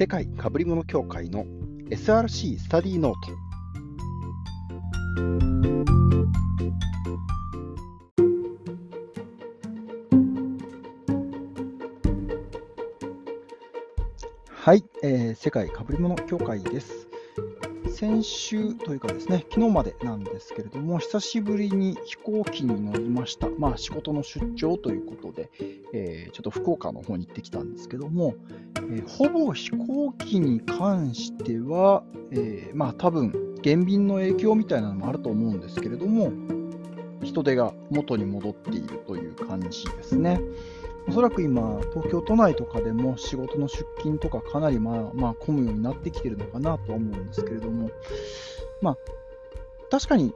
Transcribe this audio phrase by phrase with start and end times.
[0.00, 1.44] 世界かぶり物協会の
[1.90, 3.36] SRC スタディノート。
[14.48, 17.09] はい、えー、世界かぶり物協会です。
[17.90, 23.48] 先週というかですね、昨日までなんですけれども、久しぶりに飛行機に乗りました。
[23.58, 25.50] まあ仕事の出張ということで、
[25.92, 28.34] えー、ちょっと福岡の方に行ってきたんですけども、
[28.76, 36.32] えー、ほぼ飛行機に関しては、えー、まあ多分、減便の影響みたいなのもあると思うんですけれども、
[37.22, 40.40] 人手が元に戻っているという感じですね。
[41.10, 47.90] おそらく今、東京都内とかでも仕事の出勤とかかなりまあ、まあ、混むようになってきてるのかなとは思うんですけれども、
[48.80, 48.96] まあ、
[49.90, 50.32] 確かに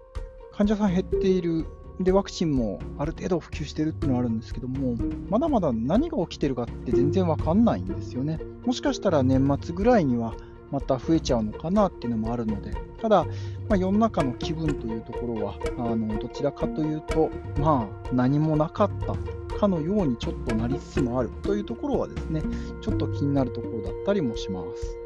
[0.50, 1.64] 患者さん減っている、
[2.00, 4.96] で、ワクチンもある程度普及してるっていうのはあるんですけども、
[5.30, 8.40] まだまだ何が起きてるかって全然わかんないんですよね。
[8.66, 10.34] もしかしたら年末ぐらいには
[10.74, 13.24] また増えちゃうのかなっていうのもあるので、ただ、
[13.68, 17.30] まあ、世の中の気分というところは、あのどちらかというと、
[17.60, 19.14] まあ、何もなかった
[19.56, 22.42] かのようにちょっとなりつつもあるというところはですね、
[22.82, 24.98] ちょっと気になるところだったりもします。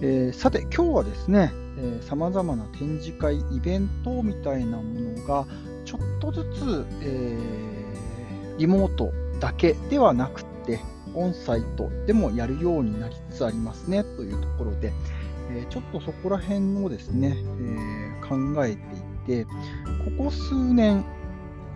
[0.00, 1.52] えー、さて、今日はですね、
[2.00, 5.46] さまざまな展示会、イベントみたいなものが、
[6.32, 10.80] とずつ、えー、リモートだけではなくて、
[11.14, 14.92] オンサイトでもやるようになりつつありますねというところで、
[15.50, 18.76] えちょっとそこら辺をですね、え考え
[19.26, 21.04] ていて、ここ数年、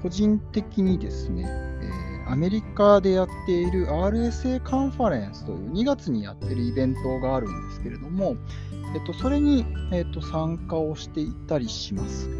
[0.02, 8.36] 個人的にですね、えアメリカでやっている RSA カンファレンスという2月にやってるイベントがあるんですけれども、
[8.94, 12.30] えっと、それに、えっと、参加をしていたりします。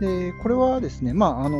[0.00, 1.58] で、これはですね、まあ、あの、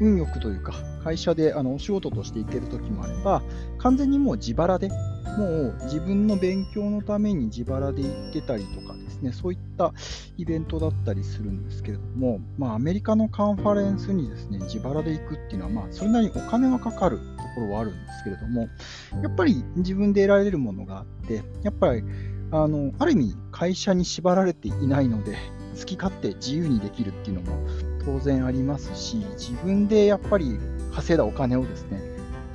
[0.00, 3.42] 運よくというか、会社であのお仕事として行けるときもあれば、
[3.78, 9.92] 完全にもう自腹で、もう自分の勉強のために自腹で行ってたりとかですね、そういった
[10.36, 17.24] イベントだったりするんですけれども、まあ、アメリカのカンファレンスにですね、自腹で行くっていうのは、まあ、それなりにお金はかかると
[17.54, 18.68] ころはあるんですけれども、
[19.22, 22.02] やっぱり自分で得られるものがあって、やっぱり、
[22.50, 25.36] あの、ある意味会社に縛られていないので、
[25.78, 27.66] 好き勝手自由にできるっていうのも
[28.04, 30.58] 当然ありますし、自分でやっぱり
[30.94, 32.00] 稼いだお金をですね、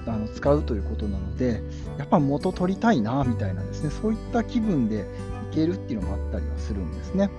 [0.05, 1.61] あの使うということなので、
[1.97, 5.05] やっぱ元取りたいな、みたいなですね、そういった気分で
[5.51, 7.29] いけるっていうのもあったりはするんですね。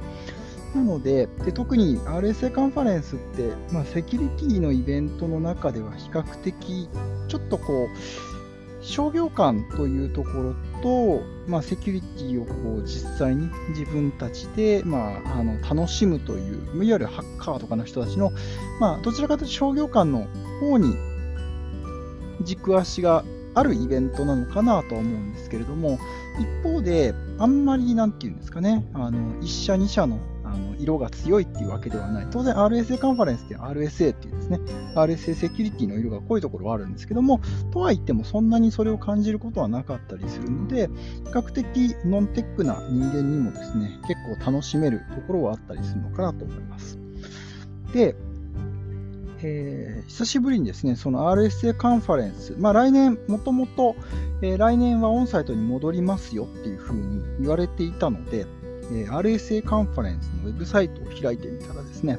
[0.75, 6.89] なので、で特に RSA カンファレンスって、まあ、セキュリティのイベントの中では比較的、
[7.29, 18.31] ちょっとこう、商業間というところと、まあ、セキュリティをこう実際に自分たちで、まあ、あの楽しむという、いわゆるハッカーとかの人たちの、
[18.79, 20.29] まあ、どちらかというと商業間の
[20.61, 20.95] 方に
[22.43, 23.25] 軸足が
[23.55, 25.99] あるイベントなのかなとは思うんですけれども、
[26.39, 30.19] 一方で、あんまりなんていうんですかね、あの1社、2社の
[30.55, 32.27] あの色が強いっていうわけではない。
[32.31, 34.61] 当然 RSA カンファレンスって RSA っていうですね、
[34.95, 37.41] RSA セキュリティの色が濃いところはあるんですけども、
[37.73, 40.89] とはいってもそんなにそれを感じることはなかったりするので、
[41.25, 44.15] 比較的ノンテックな人間にもですね、結
[44.45, 46.99] 構楽しめるところはあったりするのかなと思います。
[47.93, 48.17] で、
[49.47, 53.95] えー、久しぶりにですね、その RSA カンファレンス、まあ、来年、もともと、
[54.41, 58.47] え、来年はオンサイトに戻りますよっていうふうに言われていたので、
[58.91, 62.19] RSA カンファレンスのウェブサイトを開いてみたらですね、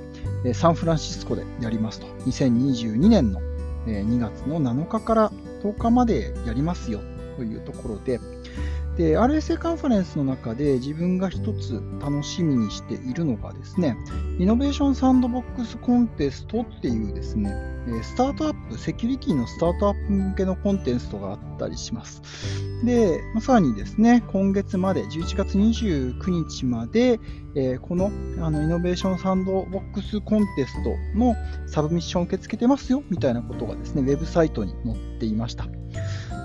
[0.53, 3.41] サンフランシスコでやりますと、2022年の
[3.85, 5.31] 2月の7日から
[5.63, 6.99] 10日までやりますよ
[7.37, 8.19] というところで、
[8.97, 13.97] で、RSA カンファレンスの中で自分が一つ楽しみにしているのがですね、
[14.39, 17.53] イノベーションサンドボックスコンテストっていうですね、
[18.03, 22.21] スタートアップ、セキュリティのスタートアップ向けのコンテストがあったりします。
[22.85, 27.19] で、まさにですね、今月まで、11月29日まで、
[27.55, 31.35] え、このあのイノベーションサンドボックスコンテストの
[31.67, 35.67] サブミッションを受け付けてますよ、みたいなことがですね、ウェブサイトに載っていました。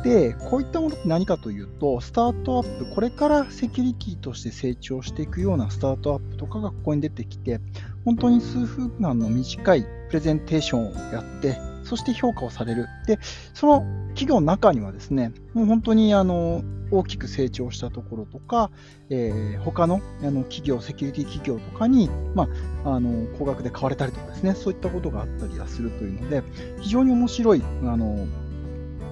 [0.02, 7.60] で、こういったものって何かというと、スタートアップ、これからセキュリティとして成長していくようなスタートアップとかがここに出てきて、
[8.04, 12.86] 本当に数分間の短いプレゼンテーションをやって、そして評価をされる。
[13.06, 13.18] で、
[13.52, 18.70] その企業の中にはですね、もう本当にあの大きく成長したところとか、
[19.08, 22.48] えー、他のあの企業、セキュリティ企業とかに、ま
[22.84, 26.42] あ、あの高額で買われたりとかですね、そういったことがあったりはするというので、
[26.80, 28.26] 非常に面白いあの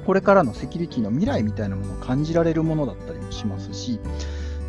[0.08, 4.00] これからのセキュリティの未来みたいなものを感じられるものだったりもしますし、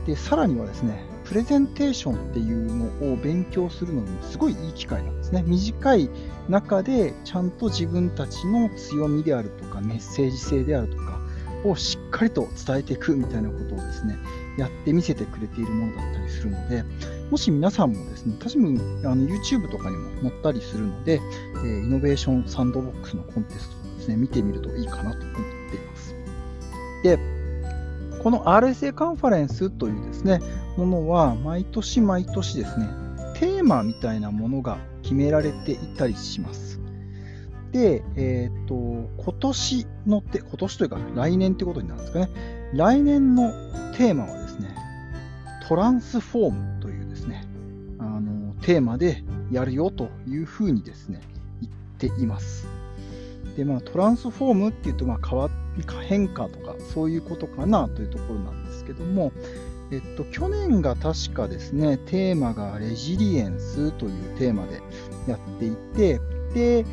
[0.06, 5.46] でさらにはですね、プレゼンテーションっていうのを勉強するのにすごいいい機会なんですね。
[5.48, 6.10] 短い
[6.50, 11.22] 中でちゃんと自分たちの強みであるとかメッセージ性であるとか
[11.64, 14.18] をしっかりと伝えていくみたいなことをですね、
[14.58, 16.84] やってみせてくれているものだったりするので、
[17.32, 21.22] もし皆さんもですね、多分あの YouTube とかにも載ったりするので、
[21.64, 23.79] え、イノベーションサンドボックスのコンテスト
[24.10, 25.36] ですね、見てみるといいかなと思っ
[25.70, 26.16] ています。
[27.04, 27.20] で、
[28.24, 30.42] この RSA カンファレンスというですね、
[30.78, 32.88] ものは毎年毎年ですね、
[33.36, 36.80] テーマみたいなものが決められていたりします。
[37.72, 38.76] で、えっ、ー、と、
[39.24, 42.30] 今年のって、今年というか来年ってことになるんですかね。
[42.74, 43.52] 来年の
[43.96, 44.76] テーマはですね、
[45.68, 47.46] トランスフォームというですね、
[48.00, 51.22] あの、テーマでやるよというふうにですね、
[51.62, 51.70] 言
[52.10, 52.79] っています。
[53.60, 55.50] で、まあ、トランスフォームっていうと、まあ、変わ
[56.08, 59.34] 変化とか、そういうことかなというところなんですけども、
[59.92, 64.82] えっと、去年が確かですね、テーマがレジリエンスというテーマで
[65.28, 66.22] やっていて、
[66.54, 66.86] で、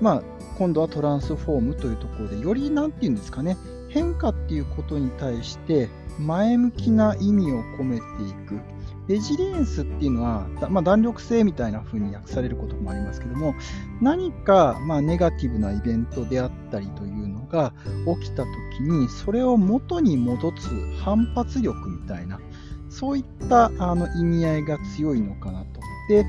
[0.00, 0.22] まあ、
[0.58, 3.56] 今度はトランスフォームというところで、より何て言うんですかね、
[3.88, 8.58] 変化っていうことに対して前向きな意味を込めていく。
[9.08, 13.54] レジリエンスっていうのは、まあ、弾力性みたいな風に訳されることもありますけども、
[14.00, 17.72] 何かまあネガティブなイベントであったりというのが
[18.20, 20.68] 起きたときに、それを元に戻す
[20.98, 22.40] 反発力みたいな、
[22.88, 25.80] そういったあの意味合いが強いのかなと。
[26.08, 26.26] で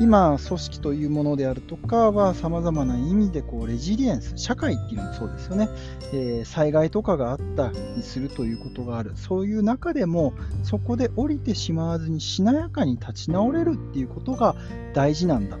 [0.00, 5.68] 今、組織というものであるとかは、さまざまな意味でこうレジリエンス、社会っていうのもそうですよね、
[6.12, 14.56] えー、災害とかがあったりするということがある、そういう中でも、そこで降りてしまわずに、しなやかに立ち直れるっていうことが
[14.94, 15.58] 大事なんだ。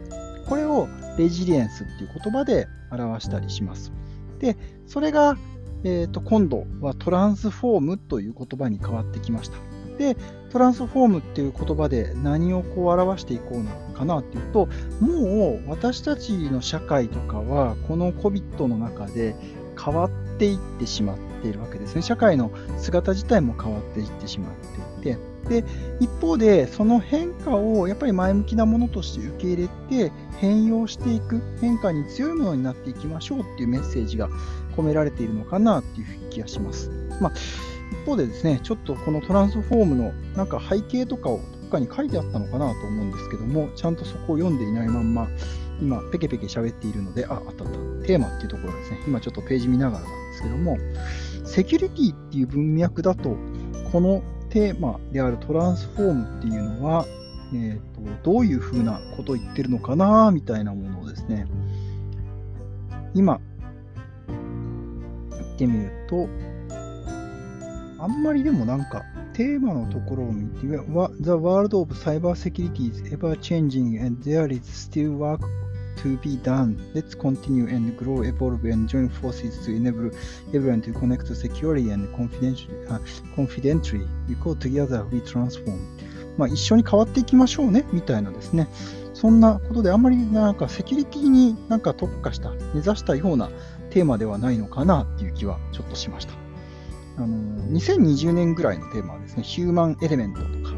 [0.48, 3.92] これをレジリエンスっていう言葉で表したりします。
[4.40, 4.56] で、
[4.86, 5.36] それが、
[5.84, 9.56] えー、と今度はトランスフォームという言葉に変わってきました。
[9.98, 10.16] で、
[10.54, 14.68] トランスフォームっていう言葉で何をこう表していこうのかなっていうと、
[15.00, 19.34] もう私たちの社会とかは、この COVID の中で
[19.76, 22.02] 変わっていってしまっているわけですね。
[22.02, 25.18] 社会の姿自体も変わっていってしまっていて、
[25.62, 25.64] で、
[25.98, 34.28] 一方で、その変化をやっぱり前向きなものとして受け入れて、変容していく、変化に強いものになっていきましょうっていうメッセージが
[34.76, 36.92] 込められているのかなっていう気がします。
[37.20, 37.32] まあ
[38.04, 45.28] 方でですね、ちょっとこのトランスフォームのなんか背景とかをどっかに書いてあったのかなと思うんですけども、ちゃんとそこを読んでいないまんま、
[45.80, 48.06] 今、ペケペケ喋っているので、あ、あったあった。
[48.06, 48.98] テーマっていうところですね。
[49.06, 50.78] 今ちょっとページ見ながらなんですけども、
[51.44, 53.36] セキュリティっていう文脈だと、
[53.90, 57.06] このテーマであるトランスフォームっていうのは、
[57.54, 61.46] えーと、どういうふうなことを言ってるのかなみたいなものをですね、
[63.14, 63.40] 今、
[64.28, 66.28] 言ってみると、
[68.04, 69.02] あんまりでもなんか、
[69.32, 75.40] テーマのところを見て、The world of cyber security is ever changing and there is still work
[76.02, 76.76] to be done.
[76.94, 80.10] Let's continue and grow, evolve and join forces to enable
[80.52, 82.76] everyone to connect securely and confidentially.
[82.90, 82.98] Uh,
[83.34, 84.06] confidently.
[84.28, 85.80] We go together, we transform.
[86.36, 88.68] まあ一緒に変わっていきましょうね、みたいなですね。
[89.14, 93.48] そんなことであんまりなんかセキュリティになんか特化した、目指したような
[93.88, 96.43] テーマではないのかなっていう気はちょっとしました。
[97.16, 97.26] あの
[97.70, 100.72] 2020年ぐらいのテーマはですね、ヒューマンエレメントとか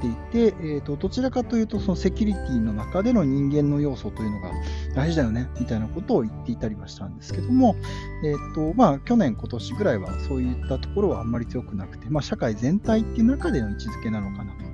[0.00, 4.50] 言っていて、えーと、どちらかというと、そのセキュリティの中での人間の要素というのが
[4.94, 7.76] 大事だよね、みたいなことを言っていたりはしたんですけども、
[8.24, 14.66] えーとまあ、去年、今年ぐらいはそういったところはあんまり強くなくて、まあ、社会全体っていう中での位置づけなのかなと。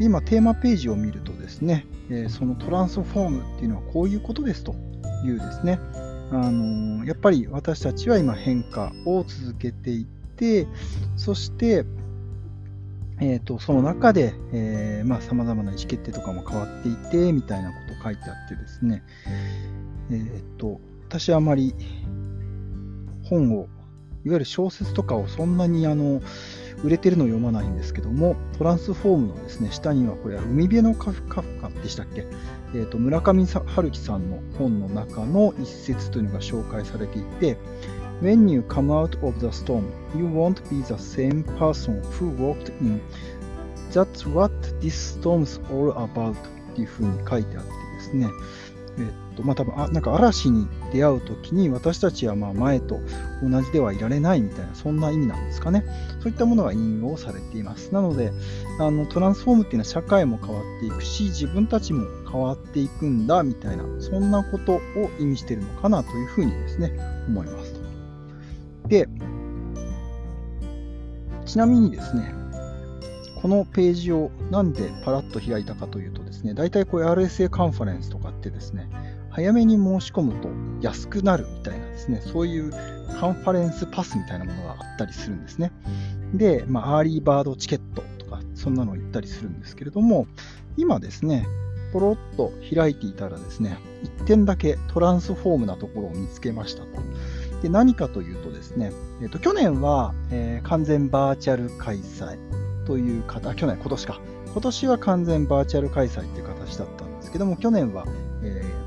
[0.00, 4.74] 今、テーマページを見るとですね、えー、そのトランスフォームっていうのはこういうことですと
[5.24, 5.80] いうですね、
[6.30, 10.66] あのやっぱり私たちは今変化を続けていって、
[11.16, 11.84] そして、
[13.20, 19.02] えーと、その中で、えー、まあ、様々な意思決定とかも変わっていて、みたいなこと書いてあってですね、
[20.10, 21.74] えー、と、私はあまり
[23.24, 23.68] 本を、
[24.28, 26.20] いわゆる小説とかをそんなにあの
[26.84, 32.26] 売れてるのを読まないんですけども、トランスフォームのですね、下にはこれは海辺のカフカフカでしたっけ？
[32.74, 37.56] えーと、村上春樹さんの本の中の一節というのが紹介されていて、
[38.20, 43.00] When you come out of the storm, you won't be the same person who walked in.
[43.92, 46.36] That's what this storm's all about っ
[46.74, 48.28] ていうふうに書いてあってですね、
[48.98, 53.00] えっと、まあ多分、あなんか嵐に出会うときに私たちはまあ前と
[53.42, 55.84] 同じではいられないみたいな、そんな意味なんですかね。
[56.20, 57.94] そういったものが引用されています。
[57.94, 58.32] なので、
[58.80, 64.80] あのトランスフォームっていうのは社会も変わっていくし、自分たちも変わっていくんだみたいな、そんなことを
[65.20, 66.92] 意味しているのかなというふうにですね、
[67.28, 67.74] 思います。
[68.88, 69.08] で、
[71.46, 72.34] ちなみにですね、
[73.40, 78.88] このページをなんでパラッと開いたかというとですね、大体こういう RSA カンファレンスとかってですね、
[79.38, 80.48] 早めに申し込むと
[80.80, 82.72] 安くなるみたいなですね、そういう
[83.20, 85.70] カンファレンスパスみたいなものがあったりするんですね。
[86.34, 90.26] で、まあ、アーリーバードチケットとか、そんなのを言ったりするんですけれども、
[90.76, 91.46] 今ですね、
[91.92, 93.78] ポロッと開いていたらですね、
[94.18, 96.88] 1点だけトランスフォームなところを見つけましたと。
[97.62, 98.90] で何かというとですね、
[99.22, 102.38] えーと、去年は、えー、完全バーチャル開催
[102.86, 104.20] という形、去年、今年か。
[104.52, 108.04] 今年は完全バーチャル開催という形だったんですけども、去年は、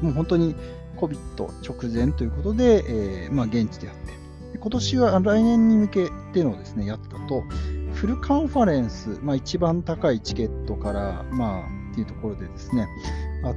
[0.01, 0.55] もう本当に
[0.97, 1.17] COVID
[1.61, 7.43] 直前ということで、えー、まあ、現地でやって、今年は来年に向けてのですね、やったと、
[7.93, 12.87] フルカンファレンス、まあ、一番高いチケットから、まあ、っていうところでですね、
[13.43, 13.55] あっ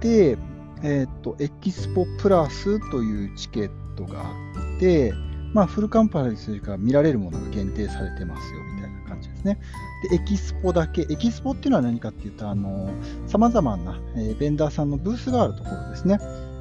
[0.00, 0.38] て、
[0.82, 5.12] えっ、ー、と、エキスポプラスというチケットがあって、
[5.52, 8.60] まあ、フルカンパレンスが見られるものが限定されてますよ。
[8.75, 8.75] み
[9.16, 9.58] 感じですね。
[10.10, 12.90] で、エキスポだけ、エキスポっていうのは何かっていうと、あの、
[13.26, 16.18] 様々な、えー、ベンダーさんのブースがあるところですね。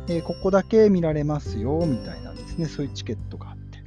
[0.07, 3.79] えー、ここだけ見られますよみたいなんですね、そういうチケットがあって。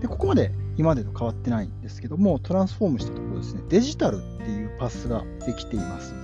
[0.00, 6.14] で、ここまで今までと変わってないんですけども、トランスフォームしたところですね、デジタルっていうパスができています。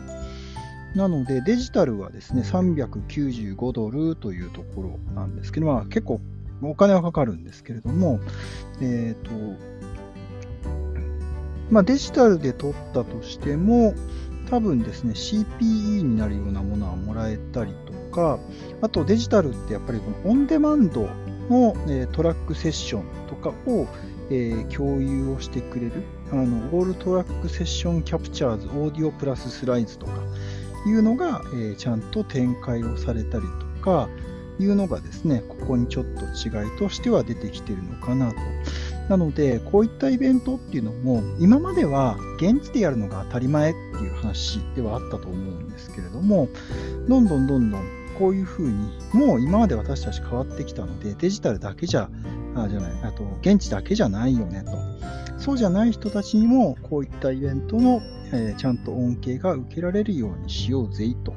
[0.95, 6.21] なので、デジタルはですね、395ドルというところなんですけど、まあ、結構
[6.63, 8.21] お金はかかるんですけれども、
[8.81, 9.31] えっ、ー、と、
[11.71, 13.95] まあ、デジタルで取ったとしても、
[14.51, 18.39] 多分ですね、CPE になるようなものはもらえたりとか、
[18.83, 21.09] あとデジタルってやっぱりこのオンデマンド
[21.51, 21.75] の、
[22.13, 23.87] トラックセッションとかを、
[24.75, 25.93] 共有をしてくれる、
[26.33, 30.13] あの、オールトラックセッションキャプチャーズ、オーディオプラススライズとか
[30.87, 31.43] いうのが、
[31.77, 33.45] ちゃんと展開をされたり
[33.77, 34.09] とか、
[34.59, 38.37] いうのがですね、ここにちょっと違いとしては出てきてるのかなと。
[39.09, 46.49] なので、こういったイベントっていうのも、今までは現地でやるのが当たり前っていう話ではあったと思うんですけれども、
[47.09, 47.85] どんどんどんどん
[48.19, 48.75] こういうふうに、
[49.13, 52.09] もう今まで私たち変わってきたので、デジタルだけじゃ、
[52.57, 54.73] あじゃない、あと現地だけじゃないよねと。
[55.39, 58.01] そうじゃない人たちにも、こういったイベントの、
[58.33, 61.35] えー、ちゃんと恩恵が受けられるようにしようぜと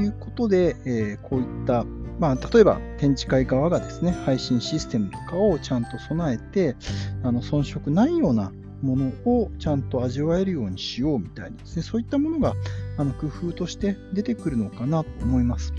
[0.00, 1.84] いうことで、えー、こういった
[2.18, 6.76] まあ、例えば展示会側がですね、配信システムとかをちゃんと備えて、
[7.22, 8.52] あの遜色ないような
[8.82, 12.54] ものをちゃんと味わえるようにしようみたいにですね、そういったものが
[12.98, 15.72] あの工夫として出てくるのかなと思います。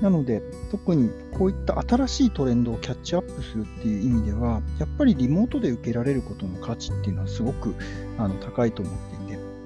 [0.00, 7.74] なので、特にこういった新しいトレンドをキャッチアップするっていう意味では、やっぱりリモートで受けられることの価値っていうのはすごく
[8.16, 9.17] あの高いと思ってい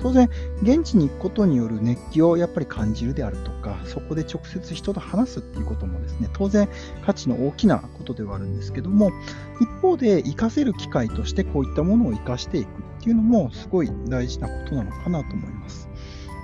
[0.02, 0.28] 当然、
[0.62, 6.68] 現地に行くことによる熱気をやっぱり感じるであるとか、そこで直接人と話すっていうこともですね、当然
[7.06, 9.12] 価値の大きなことではあるんですけども、
[9.60, 15.88] 一方で活かせる機会としてこういったものを活かしていくっていうのもすごい大事なことなのかなと思います。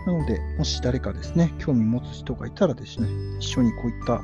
[0.07, 3.09] なので、もし誰かですね、興味持つ人がいたらですね、
[3.41, 4.23] 一緒にこういった、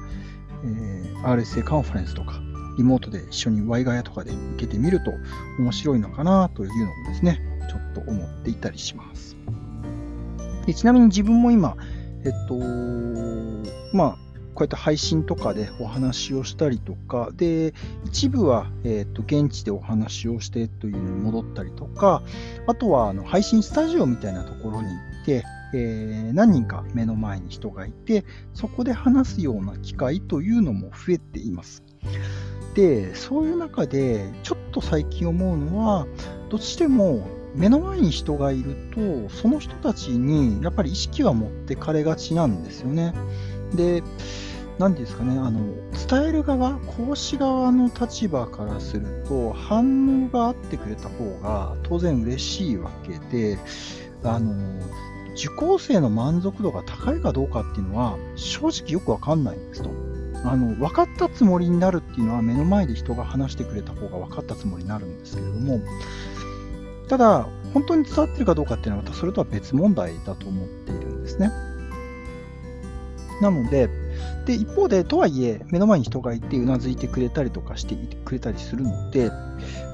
[0.65, 2.41] えー、RSA カンファレンスとか、
[2.77, 5.13] リモートで一緒にワイガヤとかで受けてみると
[5.59, 9.37] 面白いのかなというのもですね、ちょっと思っていたりします。
[10.67, 11.77] でちなみに自分も今、
[12.25, 12.55] えっと、
[13.97, 14.19] まあ、
[14.55, 17.75] こうやって配信とかでお話をしたりとか、で、
[18.07, 22.23] 一部は、えっと、現地でお話をしてというのに戻ったりとか、
[22.67, 31.83] あとは、あの、配信スタジオみたいなところに行って、えー、何人か目の前に人がいて、そこで話すような機会というのも増えています。
[32.75, 36.07] で、そういう中で、ちょっと最近思うのは、
[36.51, 43.15] どうしても目の前に人がいると、その人たちにやっぱり意識は持ってかれがちなんですよね。
[43.75, 44.03] で、
[44.79, 45.61] 何ですかね、あの、
[46.09, 53.57] 伝える側、講師側の立場からすると、反応があってくれた方が当然嬉しいわけで、
[54.25, 54.53] あの、
[55.35, 59.91] 受講生の満足度が高いかどうかっていうのは、正直よくわかんないんですと。
[60.45, 65.81] あの、分かったつもりになるっていうのは、目の前で人が話してくれた方が分かったつもりになるんですけれども、
[67.09, 71.51] ただ、本当に伝わってるかどうかっていうのはまたそれとは別問題だと思っているんですね。
[73.41, 73.89] なので、
[74.47, 79.31] で一方で、とはいえ、目の前に人がいてうなずいてくれたりとかしてくれたりするので、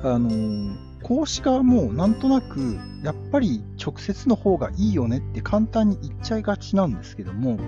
[0.03, 7.59] あの講師側もなんとなく、やっぱり直接の方がいいよねって簡単に言っちゃいがちなんですけども、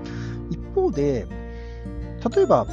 [0.51, 1.27] 一方で、
[2.31, 2.67] 例えば、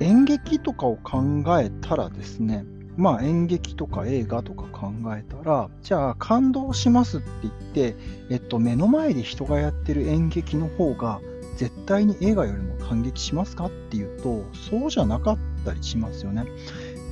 [0.00, 2.64] 演劇とかを考えたらですね、
[2.96, 7.96] まあ、演劇とか映画とか考えたら、じゃあ感動しますって言って、
[8.30, 11.20] えっと、目の前で人がやってる演劇の方が
[11.56, 16.44] 絶対に映画よりも感激しますかっていうと、そうじゃなかったりしますよね。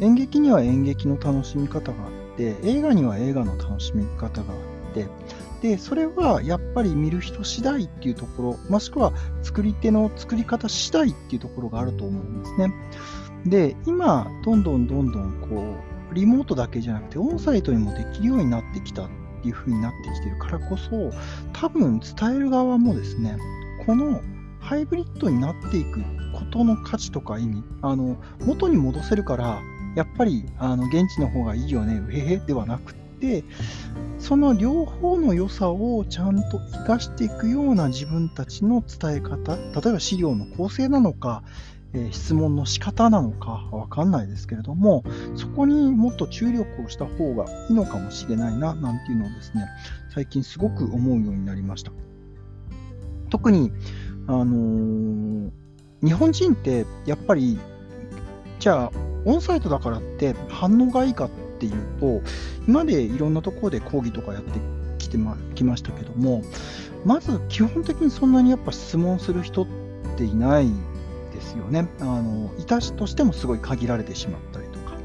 [0.01, 5.07] 演劇には演劇の楽しみ方があって、映画には映画の楽しみ方があって、て、
[5.63, 9.13] で、それはやっぱり見る人次第っていうところ、もしくは
[9.43, 12.73] 作り手の作り方次第っていうところがあると思うんですね。
[13.47, 15.77] で、今、どんどんどんどんこ
[16.11, 19.09] う、リモートだけじゃなくて、オンサイトにもできるようになってきたっ
[19.43, 21.11] ていう風になってきてるからこそ、
[21.53, 23.37] 多分伝える側もですね、
[23.87, 24.21] この
[24.61, 26.01] ハイブリッドになっていく
[26.33, 29.61] ことの価値とか意味、あの元に戻せるから、
[29.97, 33.08] やっぱりあの現地の方がいいよね、うへへではなくて、
[34.19, 41.43] その両方の良さをちゃんと活かしていくような自分たちの伝え方、例えば資料の構成なのか、
[41.95, 45.05] えー、質問の仕方なのかわかんないですけれども、
[45.37, 49.67] そこにもっと注力をした方がいいのかもしれないな、なんていうのをですね、
[50.15, 51.93] 最近すごく思うようになりました。
[53.31, 53.73] 特に、
[54.27, 55.51] あのー、
[56.03, 57.59] 日本人ってやっぱり、
[58.59, 58.93] じゃあ、
[59.25, 62.23] オンサイトだからって反応がいいかってていうと、
[62.67, 64.59] 今までいろんなところで講義とかやって
[64.99, 66.43] きてまきましたけども、
[67.05, 69.67] まず基本的にそんなにやっぱ質問する人っ
[70.17, 70.69] ていない
[71.33, 71.89] ですよね。
[72.01, 74.97] あのいたしとしてもすごい限られてしまったりとか。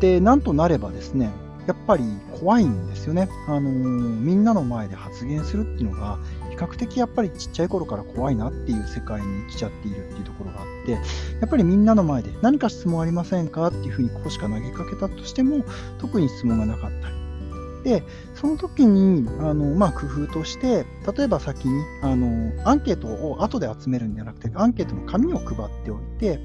[0.00, 1.30] で、なんとなればですね、
[1.66, 2.04] やっぱり
[2.38, 3.28] 怖いんですよね。
[3.48, 6.18] あのみんなの前で発言するっていうのが、
[6.54, 10.98] 比較的やっぱりちっちゃい頃から怖いなっていう世界に生きちゃっているっていうところがあって、や
[11.44, 15.64] っぱりみんなの前で何か質問ありませんかっていうふうにこうしか投げかけたとしても、
[15.98, 17.24] 特に質問がなかったり。
[17.84, 18.02] で、
[18.34, 26.40] その時に、あの、まあ、工夫として、例えば先に、あの、アンケートを後で集めるんじゃなくて、アンケートの紙を配っておいて、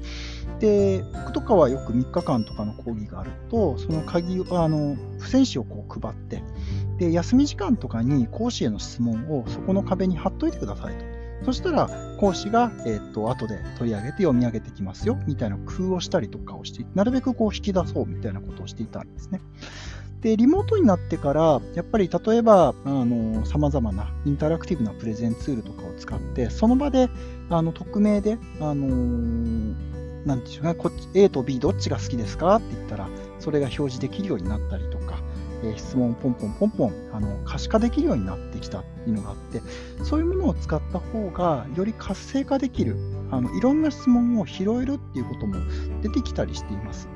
[0.60, 6.42] で、僕とかはよく3日間とかの講義があると、その鍵を、あの、付箋紙をこう配って、
[7.00, 11.04] で、休み時間とかに講師への質問をそこの壁に貼っといてくださいと。
[11.46, 11.88] そしたら、
[12.20, 19.40] 講師が、えっ、と、後で取り上げて読み上げてきますよ、みたいな工夫をしたりとかをして、なるべくこう引き出そうみたいなことをしていたんですね。
[20.20, 27.08] で、リモートになってから、やっぱり例えば、あの、様々なインタラクティブなプレゼンツールとかを使って、その場で、
[27.48, 29.74] あの、匿名で、あの
[30.26, 35.19] なんでしょうね、こっち A と B どっちが好きですかって言ったら、それが表示できるようになったりとか、
[35.62, 39.60] え質問をポンポンポンポンあの可視化できるようになってきたっていうのがあって、
[40.04, 42.96] そういうものを使った方がより活性化できる、
[43.30, 45.56] あのいろんな質問を拾えるっていうことも
[46.02, 47.08] 出てきたりしています。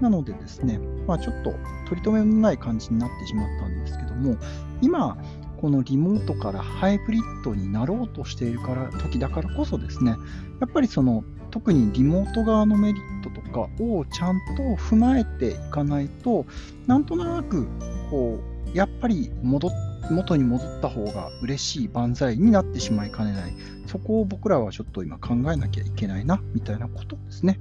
[0.00, 1.52] なのでですね、まあ、ちょっと
[1.88, 4.36] 取り留めのない感じになってしまったんですけども、
[4.80, 5.18] 今、
[5.60, 10.16] このリモートからハイブリッドになろうとしているから時だからこそですね、
[10.60, 13.19] やっぱりその特にリモート側のメリット
[13.50, 16.46] かをちゃんと踏まえていかないと、
[16.86, 17.66] なんとなく
[18.10, 18.38] こ
[18.74, 19.70] うやっぱり戻
[20.10, 23.54] 元に戻った方が嬉しい万歳になってしまいかねない、
[23.86, 27.60] そこを僕らはちょっと今考えなきゃいけないなみたいなことですね、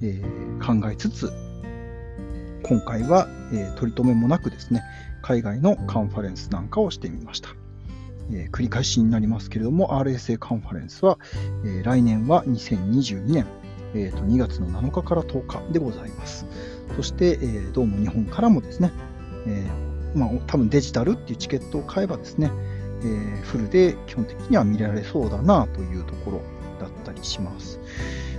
[0.00, 1.32] えー、考えつつ、
[2.62, 4.82] 今回は、えー、取り留めもなくですね、
[5.22, 7.50] 海外のカンファレンスなんかをしてみました。
[8.30, 11.18] えー、繰り返しになりますけれども、RSA カンファレンスは、
[11.64, 13.46] えー、来年は2022年、
[13.94, 16.46] えーと、2月の7日から10日でございます。
[16.96, 18.92] そして、えー、どうも日本からもですね、
[19.46, 22.50] えー、まあ、多分デジタルっていうチケットを買えばですね、
[23.02, 26.42] えー、フルで基本的には見られそうだなというところ
[26.80, 27.80] だったりします。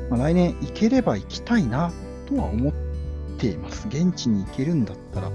[0.09, 1.91] まあ、来年行ければ行きたいな
[2.27, 2.73] とは思っ
[3.38, 3.88] ています。
[3.88, 5.31] 現地に行けるんだったら、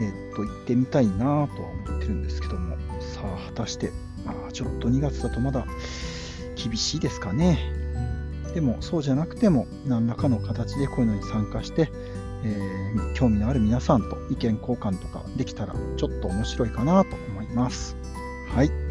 [0.00, 1.38] えー、っと、行ってみたいなとは
[1.86, 3.92] 思ってるんですけども、さあ、果たして、
[4.24, 5.66] まあ、ちょっと2月だとまだ
[6.56, 7.83] 厳しいですかね。
[8.54, 11.90] でも、そうじゃなくても、何らかの形でこういうのに参加して、
[12.44, 17.96] えー、興味のある皆さんと意見交換とかできたら、ちょっと面白いかなと思います。
[18.54, 18.83] はい。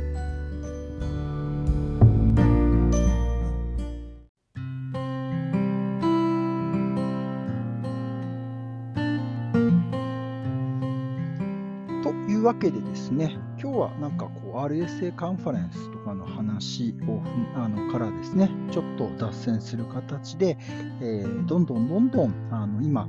[13.14, 17.22] ね、今日はなんかこう RSA カンファレンスとかの話を
[17.56, 20.58] あのからですね、ちょっと脱線する形で、
[21.02, 23.06] えー、どんどんどんどんあの今、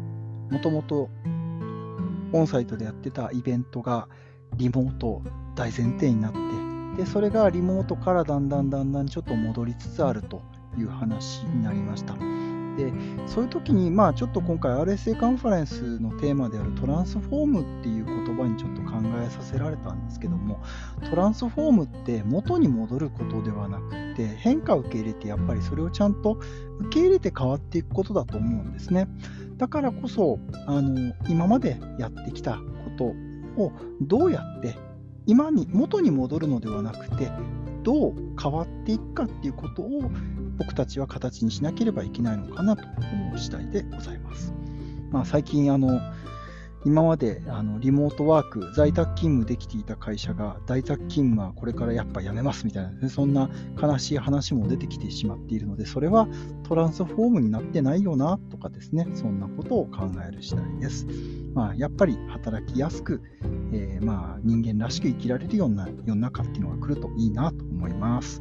[0.50, 1.10] もともと
[2.32, 4.08] オンサイトでやってたイベントが
[4.56, 5.22] リモート
[5.54, 6.38] 大前提になって、
[7.02, 10.42] でそれがリモートからだんだんだんだんちょっと戻りつつあると
[10.78, 12.14] いう話になりました。
[12.76, 12.92] で
[13.26, 20.60] そういう時に、まあ、ちょっと今回 RSA カンファレンスのテーマであるトランスフォームっていうこと言葉にちょっと考えさせられたんですけども
[21.08, 26.38] トランスフォームって元に戻ることではなくて変化を受け入れてやっぱりそれをちゃんと
[26.80, 29.08] 受け入れて変わっていくことだと思うんですね
[29.56, 32.62] だからこそあの今までやってきたこ
[32.98, 33.04] と
[33.62, 34.76] をどうやって
[35.26, 37.30] 今に元に戻るのではなくて
[37.82, 40.10] どう変わっていくかっていうことを
[40.58, 44.54] 僕たちは形にしなければいけないのかなと思う次第でございます。
[45.10, 46.00] まあ、最近あの
[46.84, 53.48] 今まであのリモートワーク、在宅勤務できていた会社が、在宅勤務はこれからやっぱやめますみたいな、ね、そんな
[53.80, 56.28] 悲しい話も出てきてしまっているので、それは
[56.68, 61.06] トランスフォームになってないよなとかですね、そんなことを考える次第です。
[61.54, 63.22] まあ、やっぱり働きやすく、
[63.72, 68.40] えー、まあ人間らしく生きられるような世の中っていうのが来るといいなと思います。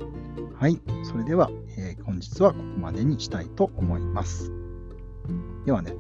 [0.56, 4.51] はい、それでは、えー、本日はここまでにしたいと思います。
[5.65, 5.95] ではね。